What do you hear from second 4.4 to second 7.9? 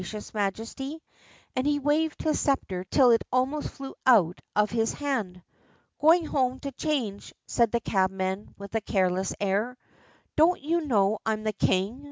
of his hand. "Going home to change," said the